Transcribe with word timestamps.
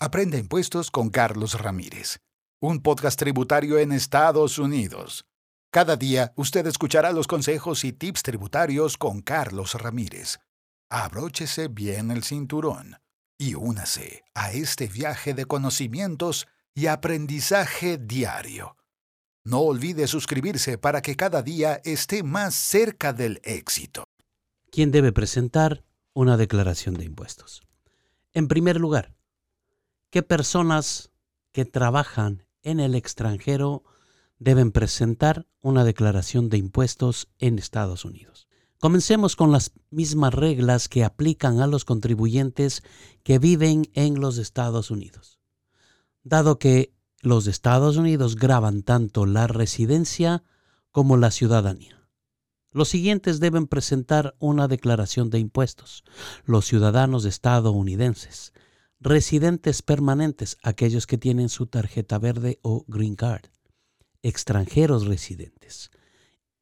Aprende 0.00 0.38
impuestos 0.38 0.90
con 0.90 1.08
Carlos 1.08 1.60
Ramírez, 1.60 2.18
un 2.60 2.82
podcast 2.82 3.16
tributario 3.16 3.78
en 3.78 3.92
Estados 3.92 4.58
Unidos. 4.58 5.24
Cada 5.70 5.94
día 5.94 6.32
usted 6.34 6.66
escuchará 6.66 7.12
los 7.12 7.28
consejos 7.28 7.84
y 7.84 7.92
tips 7.92 8.24
tributarios 8.24 8.98
con 8.98 9.22
Carlos 9.22 9.74
Ramírez. 9.74 10.40
Abróchese 10.90 11.68
bien 11.68 12.10
el 12.10 12.24
cinturón 12.24 12.96
y 13.38 13.54
únase 13.54 14.24
a 14.34 14.50
este 14.50 14.88
viaje 14.88 15.32
de 15.32 15.44
conocimientos 15.44 16.48
y 16.74 16.88
aprendizaje 16.88 17.96
diario. 17.96 18.76
No 19.44 19.60
olvide 19.60 20.08
suscribirse 20.08 20.76
para 20.76 21.02
que 21.02 21.14
cada 21.14 21.40
día 21.42 21.80
esté 21.84 22.24
más 22.24 22.56
cerca 22.56 23.12
del 23.12 23.40
éxito. 23.44 24.02
¿Quién 24.72 24.90
debe 24.90 25.12
presentar 25.12 25.84
una 26.14 26.36
declaración 26.36 26.94
de 26.94 27.04
impuestos? 27.04 27.62
En 28.32 28.48
primer 28.48 28.80
lugar, 28.80 29.13
¿qué 30.14 30.22
personas 30.22 31.10
que 31.50 31.64
trabajan 31.64 32.46
en 32.62 32.78
el 32.78 32.94
extranjero 32.94 33.82
deben 34.38 34.70
presentar 34.70 35.48
una 35.60 35.82
declaración 35.82 36.48
de 36.50 36.56
impuestos 36.56 37.26
en 37.40 37.58
Estados 37.58 38.04
Unidos? 38.04 38.46
Comencemos 38.78 39.34
con 39.34 39.50
las 39.50 39.72
mismas 39.90 40.32
reglas 40.32 40.88
que 40.88 41.02
aplican 41.02 41.58
a 41.58 41.66
los 41.66 41.84
contribuyentes 41.84 42.84
que 43.24 43.40
viven 43.40 43.90
en 43.94 44.20
los 44.20 44.38
Estados 44.38 44.92
Unidos. 44.92 45.40
Dado 46.22 46.60
que 46.60 46.94
los 47.20 47.48
Estados 47.48 47.96
Unidos 47.96 48.36
graban 48.36 48.84
tanto 48.84 49.26
la 49.26 49.48
residencia 49.48 50.44
como 50.92 51.16
la 51.16 51.32
ciudadanía. 51.32 52.06
Los 52.70 52.88
siguientes 52.88 53.40
deben 53.40 53.66
presentar 53.66 54.36
una 54.38 54.68
declaración 54.68 55.30
de 55.30 55.40
impuestos. 55.40 56.04
Los 56.44 56.66
ciudadanos 56.66 57.24
estadounidenses, 57.24 58.52
residentes 59.04 59.82
permanentes, 59.82 60.56
aquellos 60.62 61.06
que 61.06 61.18
tienen 61.18 61.50
su 61.50 61.66
tarjeta 61.66 62.18
verde 62.18 62.58
o 62.62 62.84
green 62.88 63.16
card, 63.16 63.50
extranjeros 64.22 65.06
residentes, 65.06 65.90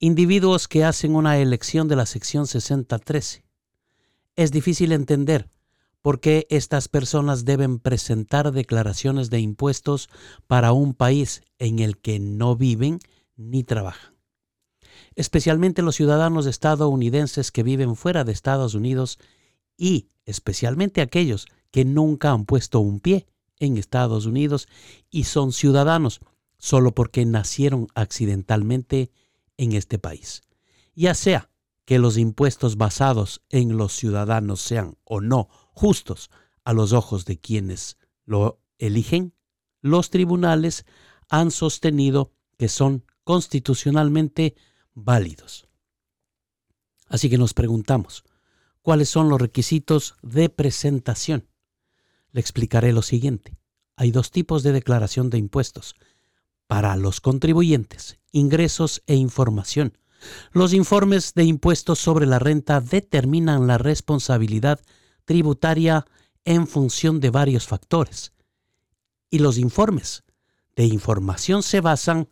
individuos 0.00 0.66
que 0.66 0.82
hacen 0.82 1.14
una 1.14 1.38
elección 1.38 1.86
de 1.86 1.94
la 1.94 2.04
sección 2.04 2.48
6013. 2.48 3.44
Es 4.34 4.50
difícil 4.50 4.90
entender 4.90 5.50
por 6.02 6.18
qué 6.18 6.48
estas 6.50 6.88
personas 6.88 7.44
deben 7.44 7.78
presentar 7.78 8.50
declaraciones 8.50 9.30
de 9.30 9.38
impuestos 9.38 10.08
para 10.48 10.72
un 10.72 10.94
país 10.94 11.42
en 11.60 11.78
el 11.78 11.96
que 11.98 12.18
no 12.18 12.56
viven 12.56 12.98
ni 13.36 13.62
trabajan. 13.62 14.16
Especialmente 15.14 15.82
los 15.82 15.94
ciudadanos 15.94 16.46
estadounidenses 16.46 17.52
que 17.52 17.62
viven 17.62 17.94
fuera 17.94 18.24
de 18.24 18.32
Estados 18.32 18.74
Unidos 18.74 19.20
y 19.76 20.08
especialmente 20.24 21.02
aquellos 21.02 21.46
que 21.72 21.84
nunca 21.84 22.30
han 22.30 22.44
puesto 22.44 22.78
un 22.78 23.00
pie 23.00 23.26
en 23.58 23.76
Estados 23.76 24.26
Unidos 24.26 24.68
y 25.10 25.24
son 25.24 25.52
ciudadanos 25.52 26.20
solo 26.58 26.94
porque 26.94 27.24
nacieron 27.24 27.88
accidentalmente 27.94 29.10
en 29.56 29.72
este 29.72 29.98
país. 29.98 30.42
Ya 30.94 31.14
sea 31.14 31.50
que 31.84 31.98
los 31.98 32.18
impuestos 32.18 32.76
basados 32.76 33.42
en 33.48 33.76
los 33.76 33.94
ciudadanos 33.94 34.60
sean 34.60 34.96
o 35.02 35.20
no 35.20 35.48
justos 35.72 36.30
a 36.64 36.72
los 36.72 36.92
ojos 36.92 37.24
de 37.24 37.40
quienes 37.40 37.96
lo 38.24 38.60
eligen, 38.78 39.34
los 39.80 40.10
tribunales 40.10 40.84
han 41.28 41.50
sostenido 41.50 42.32
que 42.56 42.68
son 42.68 43.04
constitucionalmente 43.24 44.54
válidos. 44.94 45.68
Así 47.08 47.28
que 47.28 47.38
nos 47.38 47.54
preguntamos, 47.54 48.24
¿cuáles 48.82 49.08
son 49.08 49.28
los 49.28 49.40
requisitos 49.40 50.14
de 50.22 50.48
presentación? 50.48 51.48
Le 52.32 52.40
explicaré 52.40 52.92
lo 52.92 53.02
siguiente. 53.02 53.56
Hay 53.96 54.10
dos 54.10 54.30
tipos 54.30 54.62
de 54.62 54.72
declaración 54.72 55.30
de 55.30 55.38
impuestos. 55.38 55.94
Para 56.66 56.96
los 56.96 57.20
contribuyentes, 57.20 58.18
ingresos 58.32 59.02
e 59.06 59.14
información. 59.14 59.98
Los 60.52 60.72
informes 60.72 61.34
de 61.34 61.44
impuestos 61.44 61.98
sobre 61.98 62.26
la 62.26 62.38
renta 62.38 62.80
determinan 62.80 63.66
la 63.66 63.78
responsabilidad 63.78 64.80
tributaria 65.24 66.06
en 66.44 66.66
función 66.66 67.20
de 67.20 67.30
varios 67.30 67.66
factores. 67.66 68.32
Y 69.30 69.38
los 69.38 69.58
informes 69.58 70.24
de 70.74 70.84
información 70.84 71.62
se 71.62 71.80
basan 71.80 72.28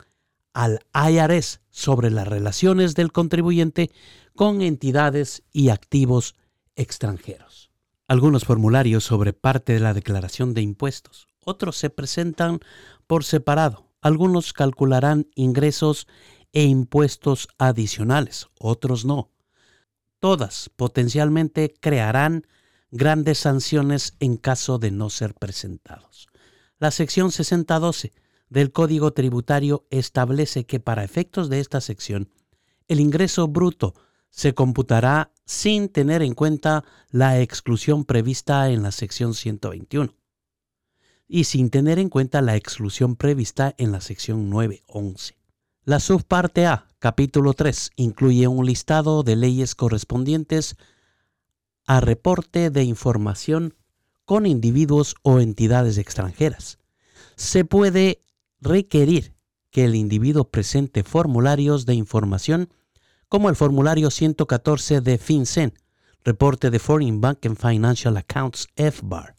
al 0.52 0.80
IRS 0.94 1.60
sobre 1.70 2.10
las 2.10 2.26
relaciones 2.26 2.94
del 2.94 3.12
contribuyente 3.12 3.90
con 4.34 4.62
entidades 4.62 5.42
y 5.52 5.68
activos 5.68 6.34
extranjeros. 6.74 7.69
Algunos 8.10 8.44
formularios 8.44 9.04
sobre 9.04 9.32
parte 9.32 9.72
de 9.72 9.78
la 9.78 9.94
declaración 9.94 10.52
de 10.52 10.62
impuestos, 10.62 11.28
otros 11.44 11.76
se 11.76 11.90
presentan 11.90 12.58
por 13.06 13.22
separado, 13.22 13.86
algunos 14.00 14.52
calcularán 14.52 15.28
ingresos 15.36 16.08
e 16.52 16.64
impuestos 16.64 17.46
adicionales, 17.56 18.48
otros 18.58 19.04
no. 19.04 19.30
Todas 20.18 20.72
potencialmente 20.74 21.72
crearán 21.78 22.48
grandes 22.90 23.38
sanciones 23.38 24.16
en 24.18 24.38
caso 24.38 24.80
de 24.80 24.90
no 24.90 25.08
ser 25.08 25.34
presentados. 25.34 26.26
La 26.80 26.90
sección 26.90 27.30
6012 27.30 28.12
del 28.48 28.72
Código 28.72 29.12
Tributario 29.12 29.86
establece 29.90 30.66
que 30.66 30.80
para 30.80 31.04
efectos 31.04 31.48
de 31.48 31.60
esta 31.60 31.80
sección, 31.80 32.28
el 32.88 32.98
ingreso 32.98 33.46
bruto 33.46 33.94
se 34.30 34.52
computará 34.52 35.30
sin 35.50 35.88
tener 35.88 36.22
en 36.22 36.34
cuenta 36.34 36.84
la 37.10 37.40
exclusión 37.40 38.04
prevista 38.04 38.70
en 38.70 38.84
la 38.84 38.92
sección 38.92 39.34
121 39.34 40.14
y 41.26 41.42
sin 41.42 41.70
tener 41.70 41.98
en 41.98 42.08
cuenta 42.08 42.40
la 42.40 42.54
exclusión 42.54 43.16
prevista 43.16 43.74
en 43.76 43.90
la 43.90 44.00
sección 44.00 44.48
911. 44.48 45.36
La 45.82 45.98
subparte 45.98 46.66
A, 46.66 46.86
capítulo 47.00 47.52
3, 47.54 47.90
incluye 47.96 48.46
un 48.46 48.64
listado 48.64 49.24
de 49.24 49.34
leyes 49.34 49.74
correspondientes 49.74 50.76
a 51.84 51.98
reporte 51.98 52.70
de 52.70 52.84
información 52.84 53.74
con 54.24 54.46
individuos 54.46 55.16
o 55.24 55.40
entidades 55.40 55.98
extranjeras. 55.98 56.78
Se 57.34 57.64
puede 57.64 58.22
requerir 58.60 59.34
que 59.72 59.84
el 59.84 59.96
individuo 59.96 60.44
presente 60.44 61.02
formularios 61.02 61.86
de 61.86 61.94
información 61.94 62.70
como 63.30 63.48
el 63.48 63.54
formulario 63.54 64.10
114 64.10 65.00
de 65.00 65.16
FinCEN, 65.16 65.72
reporte 66.24 66.68
de 66.68 66.80
Foreign 66.80 67.20
Bank 67.20 67.46
and 67.46 67.56
Financial 67.56 68.16
Accounts 68.16 68.66
FBAR, 68.74 69.36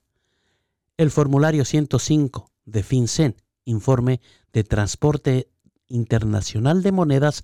el 0.96 1.12
formulario 1.12 1.66
105 1.66 2.50
de 2.64 2.84
FinCEN, 2.84 3.36
informe 3.66 4.22
de 4.54 4.64
transporte 4.64 5.50
internacional 5.88 6.84
de 6.84 6.94
monedas 6.94 7.44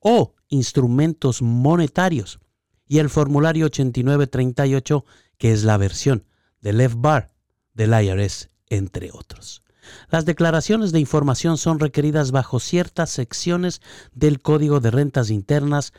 o 0.00 0.34
instrumentos 0.48 1.42
monetarios, 1.42 2.40
y 2.88 2.98
el 2.98 3.08
formulario 3.08 3.66
8938, 3.66 5.04
que 5.38 5.52
es 5.52 5.62
la 5.62 5.76
versión 5.76 6.26
del 6.60 6.80
FBAR 6.90 7.32
del 7.72 7.92
IRS, 8.04 8.50
entre 8.68 9.10
otros. 9.12 9.63
Las 10.10 10.24
declaraciones 10.24 10.92
de 10.92 11.00
información 11.00 11.58
son 11.58 11.80
requeridas 11.80 12.30
bajo 12.30 12.60
ciertas 12.60 13.10
secciones 13.10 13.80
del 14.12 14.40
Código 14.40 14.80
de 14.80 14.90
Rentas 14.90 15.30
Internas 15.30 15.92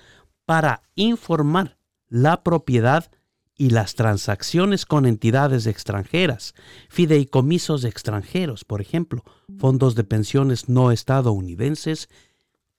para 0.45 0.83
informar 0.95 1.77
la 2.07 2.43
propiedad 2.43 3.11
y 3.57 3.69
las 3.69 3.95
transacciones 3.95 4.85
con 4.85 5.05
entidades 5.05 5.65
extranjeras, 5.65 6.53
fideicomisos 6.89 7.85
extranjeros, 7.85 8.65
por 8.65 8.81
ejemplo, 8.81 9.23
fondos 9.57 9.95
de 9.95 10.03
pensiones 10.03 10.67
no 10.67 10.91
estadounidenses, 10.91 12.09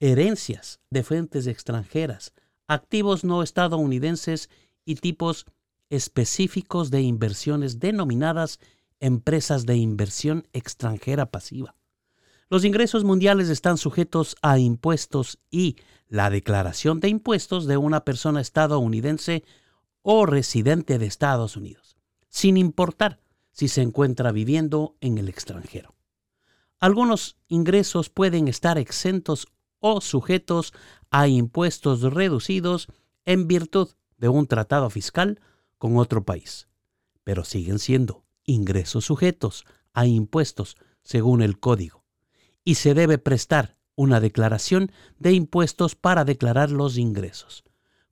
herencias 0.01 0.81
de 0.91 1.03
fuentes 1.03 1.47
extranjeras, 1.47 2.35
activos 2.69 3.25
no 3.25 3.43
estadounidenses 3.43 4.51
y 4.85 4.97
tipos 4.97 5.47
específicos 5.89 6.91
de 6.91 7.01
inversiones 7.01 7.79
denominadas 7.79 8.59
empresas 9.01 9.67
de 9.67 9.77
inversión 9.77 10.47
extranjera 10.53 11.27
pasiva. 11.31 11.75
Los 12.49 12.65
ingresos 12.65 13.05
mundiales 13.05 13.49
están 13.49 13.77
sujetos 13.77 14.37
a 14.43 14.59
impuestos 14.59 15.39
y 15.51 15.77
la 16.09 16.31
declaración 16.31 17.01
de 17.01 17.09
impuestos 17.09 17.67
de 17.67 17.77
una 17.77 18.05
persona 18.05 18.41
estadounidense 18.41 19.45
o 20.03 20.27
residente 20.27 20.99
de 20.99 21.07
Estados 21.07 21.57
Unidos, 21.57 21.97
sin 22.29 22.57
importar 22.57 23.21
si 23.51 23.69
se 23.69 23.83
encuentra 23.83 24.31
viviendo 24.31 24.97
en 25.01 25.19
el 25.19 25.29
extranjero. 25.29 25.95
Algunos 26.79 27.37
ingresos 27.49 28.11
pueden 28.11 28.49
estar 28.49 28.79
exentos 28.79 29.49
o 29.81 30.01
sujetos 30.01 30.73
a 31.11 31.27
impuestos 31.27 32.03
reducidos 32.03 32.87
en 33.25 33.49
virtud 33.49 33.89
de 34.19 34.29
un 34.29 34.47
tratado 34.47 34.91
fiscal 34.91 35.41
con 35.79 35.97
otro 35.97 36.25
país, 36.25 36.69
pero 37.25 37.45
siguen 37.45 37.79
siendo 37.79 38.26
ingresos 38.47 39.05
sujetos 39.05 39.65
a 39.93 40.07
impuestos 40.07 40.77
según 41.03 41.43
el 41.43 41.59
código 41.59 42.05
y 42.65 42.77
se 42.77 42.95
debe 42.95 43.19
prestar 43.19 43.77
una 43.95 44.21
declaración 44.21 44.93
de 45.19 45.33
impuestos 45.33 45.95
para 45.95 46.25
declarar 46.25 46.71
los 46.71 46.99
ingresos. 46.99 47.65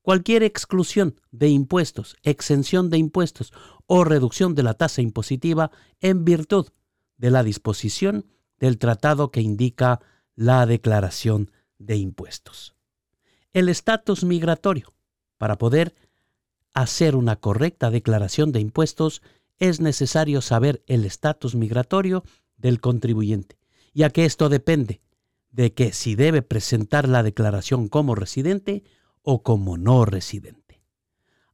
Cualquier 0.03 0.43
exclusión 0.43 1.21
de 1.31 1.49
impuestos, 1.49 2.17
exención 2.23 2.91
de 2.91 2.99
impuestos 2.99 3.53
o 3.87 4.05
reducción 4.05 4.55
de 4.55 4.63
la 4.63 4.75
tasa 4.75 5.03
impositiva 5.03 5.71
en 6.01 6.25
virtud 6.25 6.69
de 7.17 7.31
la 7.31 7.43
disposición 7.43 8.27
del 8.59 8.79
tratado 8.79 9.31
que 9.31 9.41
indica 9.41 10.01
la 10.35 10.67
declaración 10.67 11.51
de 11.79 11.97
impuestos. 11.97 12.75
El 13.53 13.69
estatus 13.69 14.25
migratorio. 14.25 14.93
Para 15.39 15.59
poder 15.59 15.95
hacer 16.73 17.17
una 17.17 17.37
correcta 17.37 17.91
declaración 17.91 18.53
de 18.53 18.61
impuestos 18.61 19.23
es 19.59 19.81
necesario 19.81 20.41
saber 20.41 20.83
el 20.87 21.05
estatus 21.05 21.55
migratorio 21.55 22.25
del 22.57 22.81
contribuyente, 22.81 23.59
ya 23.93 24.11
que 24.11 24.25
esto 24.25 24.49
depende 24.49 25.01
de 25.51 25.73
que 25.73 25.93
si 25.93 26.17
debe 26.17 26.43
presentar 26.43 27.09
la 27.09 27.23
declaración 27.23 27.89
como 27.89 28.15
residente 28.15 28.83
o 29.23 29.43
como 29.43 29.79
no 29.79 30.05
residente. 30.05 30.83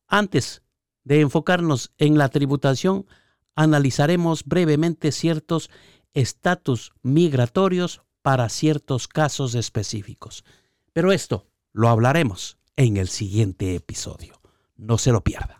Antes 0.07 0.63
de 1.05 1.21
enfocarnos 1.21 1.93
en 1.99 2.19
la 2.19 2.29
tributación, 2.29 3.07
analizaremos 3.55 4.45
brevemente 4.45 5.13
ciertos 5.13 5.71
estatus 6.15 6.93
migratorios 7.03 8.03
para 8.23 8.49
ciertos 8.49 9.09
casos 9.09 9.55
específicos. 9.55 10.45
Pero 10.93 11.13
esto 11.13 11.47
lo 11.73 11.89
hablaremos 11.89 12.59
en 12.77 12.97
el 12.97 13.09
siguiente 13.09 13.75
episodio. 13.75 14.41
No 14.77 14.99
se 14.99 15.13
lo 15.13 15.23
pierda. 15.23 15.60